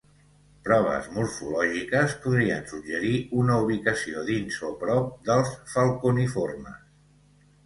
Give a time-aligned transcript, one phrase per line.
[0.67, 3.11] Proves morfològiques podrien suggerir
[3.43, 6.83] una ubicació dins o prop dels Falconiformes.